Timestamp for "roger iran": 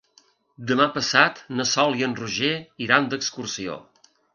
2.23-3.11